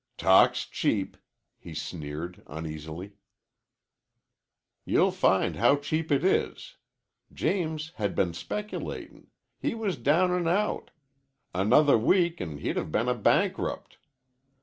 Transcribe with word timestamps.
"Talk 0.17 0.55
's 0.55 0.65
cheap," 0.65 1.15
he 1.59 1.75
sneered 1.75 2.41
uneasily. 2.47 3.11
"You'll 4.83 5.11
find 5.11 5.57
how 5.57 5.75
cheap 5.75 6.11
it 6.11 6.23
is. 6.25 6.77
James 7.31 7.91
had 7.97 8.15
been 8.15 8.33
speculatin'. 8.33 9.27
He 9.59 9.75
was 9.75 9.97
down 9.97 10.31
an' 10.31 10.47
out. 10.47 10.89
Another 11.53 11.99
week, 11.99 12.41
an' 12.41 12.57
he'd 12.57 12.77
have 12.77 12.91
been 12.91 13.09
a 13.09 13.13
bankrupt. 13.13 13.97